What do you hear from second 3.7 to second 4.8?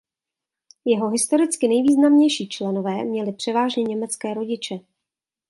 německé rodiče.